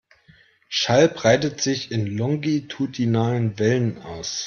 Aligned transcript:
Schall 0.67 1.09
breitet 1.09 1.61
sich 1.61 1.91
in 1.91 2.07
longitudinalen 2.07 3.59
Wellen 3.59 4.01
aus. 4.01 4.39